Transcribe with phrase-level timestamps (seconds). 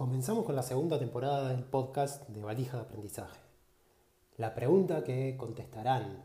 [0.00, 3.38] Comenzamos con la segunda temporada del podcast de Valija de Aprendizaje.
[4.38, 6.24] La pregunta que contestarán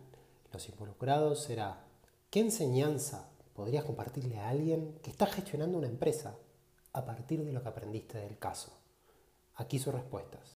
[0.53, 1.83] los involucrados será,
[2.29, 6.37] ¿qué enseñanza podrías compartirle a alguien que está gestionando una empresa
[6.93, 8.71] a partir de lo que aprendiste del caso?
[9.55, 10.54] Aquí sus respuestas.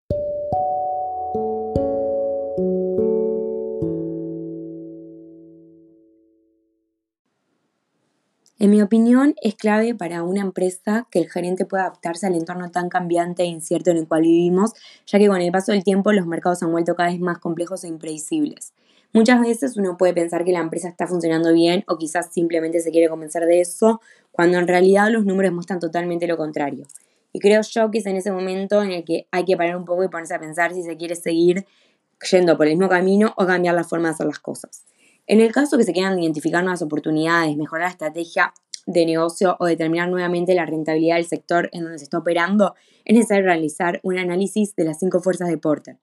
[8.59, 12.71] En mi opinión, es clave para una empresa que el gerente pueda adaptarse al entorno
[12.71, 14.73] tan cambiante e incierto en el cual vivimos,
[15.07, 17.85] ya que con el paso del tiempo los mercados han vuelto cada vez más complejos
[17.85, 18.73] e impredecibles.
[19.13, 22.91] Muchas veces uno puede pensar que la empresa está funcionando bien o quizás simplemente se
[22.91, 24.01] quiere convencer de eso,
[24.33, 26.87] cuando en realidad los números muestran totalmente lo contrario.
[27.35, 29.85] Y creo yo que es en ese momento en el que hay que parar un
[29.85, 31.67] poco y ponerse a pensar si se quiere seguir
[32.31, 34.83] yendo por el mismo camino o cambiar la forma de hacer las cosas.
[35.27, 38.55] En el caso que se quieran identificar nuevas oportunidades, mejorar la estrategia
[38.87, 43.15] de negocio o determinar nuevamente la rentabilidad del sector en donde se está operando, es
[43.15, 45.99] necesario realizar un análisis de las cinco fuerzas de Porter,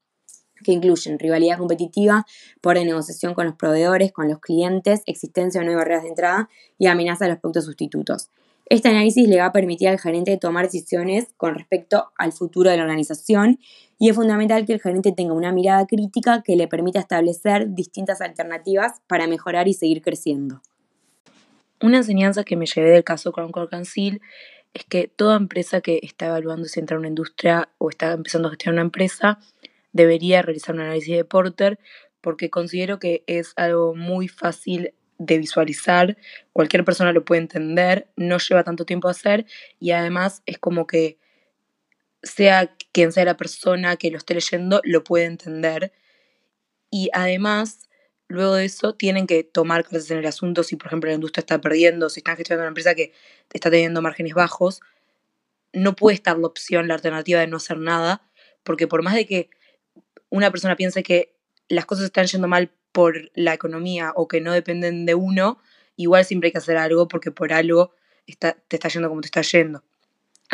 [0.61, 2.25] que incluyen rivalidad competitiva,
[2.59, 6.49] por de negociación con los proveedores, con los clientes, existencia de nuevas barreras de entrada
[6.77, 8.29] y amenaza de los productos sustitutos.
[8.65, 12.77] Este análisis le va a permitir al gerente tomar decisiones con respecto al futuro de
[12.77, 13.59] la organización
[14.03, 18.19] y es fundamental que el gerente tenga una mirada crítica que le permita establecer distintas
[18.19, 20.61] alternativas para mejorar y seguir creciendo.
[21.81, 24.19] Una enseñanza que me llevé del caso con Cancil
[24.73, 28.49] es que toda empresa que está evaluando si entra a una industria o está empezando
[28.49, 29.39] a gestionar una empresa
[29.93, 31.79] debería realizar un análisis de Porter
[32.19, 36.17] porque considero que es algo muy fácil de visualizar,
[36.51, 39.45] cualquier persona lo puede entender, no lleva tanto tiempo a hacer
[39.79, 41.22] y además es como que
[42.23, 45.91] sea quien sea la persona que lo esté leyendo, lo puede entender.
[46.89, 47.89] Y además,
[48.27, 51.41] luego de eso, tienen que tomar clases en el asunto si, por ejemplo, la industria
[51.41, 53.13] está perdiendo, si están gestionando una empresa que
[53.51, 54.81] está teniendo márgenes bajos,
[55.73, 58.21] no puede estar la opción, la alternativa de no hacer nada,
[58.63, 59.49] porque por más de que
[60.29, 61.35] una persona piense que
[61.67, 65.59] las cosas están yendo mal por la economía o que no dependen de uno,
[65.95, 67.93] igual siempre hay que hacer algo porque por algo
[68.27, 69.83] está, te está yendo como te está yendo.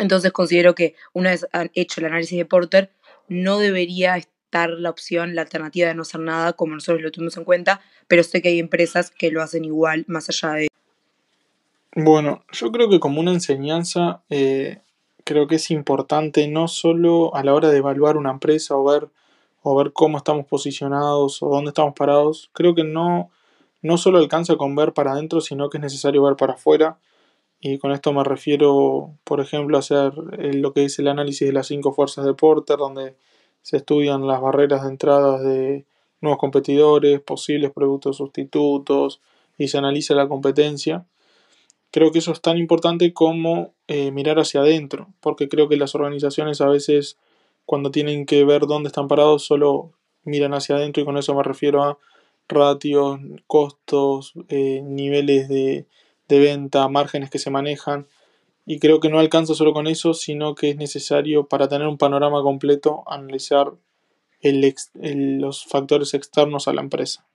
[0.00, 2.90] Entonces considero que una vez hecho el análisis de Porter,
[3.28, 7.36] no debería estar la opción, la alternativa de no hacer nada como nosotros lo tuvimos
[7.36, 10.68] en cuenta, pero sé que hay empresas que lo hacen igual más allá de...
[11.94, 14.78] Bueno, yo creo que como una enseñanza, eh,
[15.24, 19.08] creo que es importante no solo a la hora de evaluar una empresa o ver
[19.62, 22.50] o ver cómo estamos posicionados o dónde estamos parados.
[22.52, 23.30] Creo que no,
[23.82, 26.98] no solo alcanza con ver para adentro, sino que es necesario ver para afuera.
[27.60, 31.52] Y con esto me refiero, por ejemplo, a hacer lo que dice el análisis de
[31.52, 33.16] las cinco fuerzas de Porter, donde
[33.62, 35.84] se estudian las barreras de entrada de
[36.22, 39.20] nuevos competidores, posibles productos sustitutos
[39.58, 41.06] y se analiza la competencia.
[41.90, 45.94] Creo que eso es tan importante como eh, mirar hacia adentro, porque creo que las
[45.94, 47.18] organizaciones a veces
[47.66, 49.92] cuando tienen que ver dónde están parados, solo
[50.24, 51.98] miran hacia adentro y con eso me refiero a
[52.48, 55.86] ratios, costos, eh, niveles de,
[56.38, 58.06] venta, márgenes que se manejan.
[58.66, 61.98] Y creo que no alcanza solo con eso, sino que es necesario para tener un
[61.98, 63.72] panorama completo analizar
[64.42, 67.26] los factores externos a la empresa.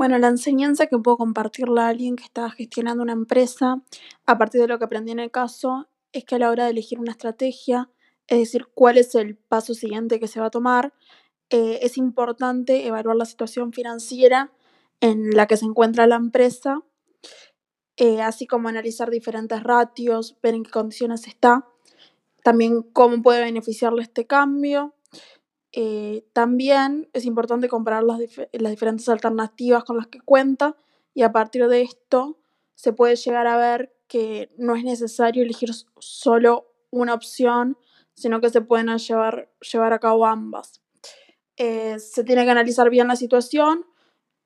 [0.00, 3.82] Bueno, la enseñanza que puedo compartirle a alguien que está gestionando una empresa
[4.24, 6.70] a partir de lo que aprendí en el caso es que a la hora de
[6.70, 7.90] elegir una estrategia,
[8.26, 10.94] es decir, cuál es el paso siguiente que se va a tomar,
[11.50, 14.52] eh, es importante evaluar la situación financiera
[15.00, 16.82] en la que se encuentra la empresa,
[17.96, 21.66] eh, así como analizar diferentes ratios, ver en qué condiciones está,
[22.42, 24.94] también cómo puede beneficiarle este cambio.
[25.72, 28.18] Eh, también es importante comparar las,
[28.52, 30.76] las diferentes alternativas con las que cuenta
[31.14, 32.38] y a partir de esto
[32.74, 37.76] se puede llegar a ver que no es necesario elegir solo una opción,
[38.14, 40.82] sino que se pueden llevar, llevar a cabo ambas.
[41.56, 43.86] Eh, se tiene que analizar bien la situación,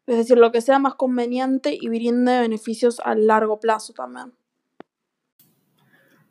[0.06, 4.32] es decir, lo que sea más conveniente y brinde beneficios a largo plazo también.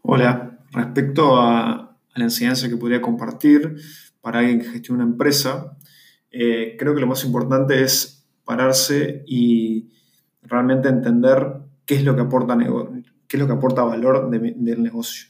[0.01, 3.75] Hola, respecto a, la enseñanza que podría compartir
[4.21, 5.75] para alguien que gestiona una empresa,
[6.29, 9.89] eh, creo que lo más importante es pararse y
[10.43, 11.53] realmente entender
[11.85, 15.29] qué es lo que aporta qué es lo que aporta valor del negocio.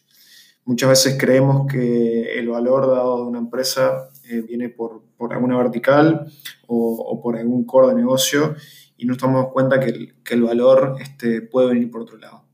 [0.65, 6.31] Muchas veces creemos que el valor dado de una empresa eh, viene por, alguna vertical
[6.67, 8.55] o, por algún core de negocio
[8.97, 12.45] y no estamos dando cuenta que el, valor este, puede venir por otro lado.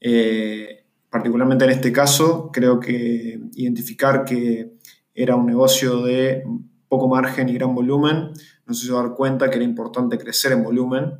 [0.00, 4.76] Eh, particularmente en este caso, creo que identificar que
[5.14, 6.44] era un negocio de
[6.88, 8.30] poco margen y gran volumen,
[8.66, 11.12] nos hizo dar cuenta que era importante crecer en volumen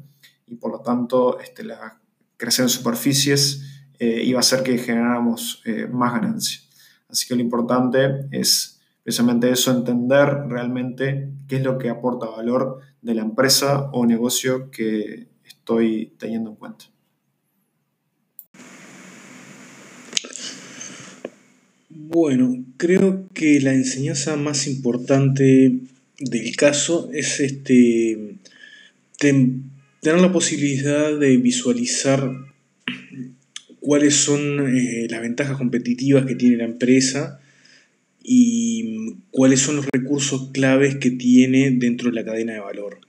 [0.47, 2.01] y por lo tanto este, la
[2.37, 6.61] crecer en superficies eh, iba a hacer que generáramos eh, más ganancia.
[7.09, 8.78] Así que lo importante es
[9.09, 14.71] precisamente eso, entender realmente qué es lo que aporta valor de la empresa o negocio
[14.71, 16.85] que estoy teniendo en cuenta.
[21.89, 25.81] Bueno, creo que la enseñanza más importante
[26.21, 28.37] del caso es este
[29.19, 32.31] tener la posibilidad de visualizar
[33.81, 37.41] cuáles son eh, las ventajas competitivas que tiene la empresa
[38.31, 43.01] y cuáles son los recursos claves que tiene dentro de la cadena de valor.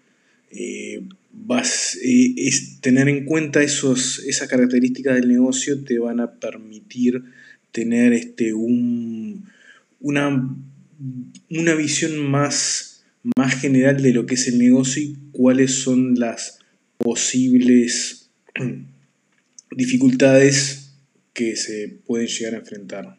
[0.50, 1.02] Eh,
[1.34, 7.22] vas, eh, es, tener en cuenta esos, esas características del negocio te van a permitir
[7.74, 9.44] tener este, un,
[10.00, 10.56] una,
[11.50, 13.04] una visión más,
[13.36, 16.60] más general de lo que es el negocio y cuáles son las
[16.98, 18.30] posibles
[19.76, 20.94] dificultades
[21.34, 23.19] que se pueden llegar a enfrentar.